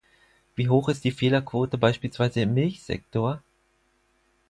[0.55, 3.43] Wie hoch ist die Fehlerquote beispielsweise im Milchsektor?